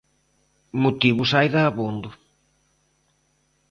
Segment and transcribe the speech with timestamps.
[0.83, 2.09] Motivos hai dabondo.